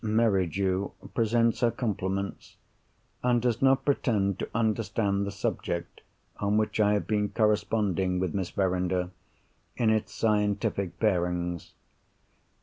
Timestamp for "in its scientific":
9.77-10.97